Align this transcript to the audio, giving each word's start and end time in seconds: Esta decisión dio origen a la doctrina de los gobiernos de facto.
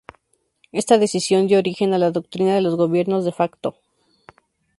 Esta 0.71 0.97
decisión 0.97 1.45
dio 1.45 1.59
origen 1.59 1.93
a 1.93 1.99
la 1.99 2.09
doctrina 2.09 2.55
de 2.55 2.61
los 2.61 2.75
gobiernos 2.75 3.23
de 3.23 3.31
facto. 3.31 3.75